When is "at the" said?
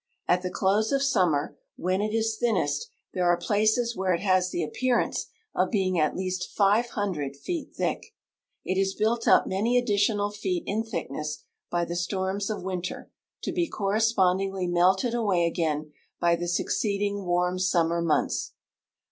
0.27-0.49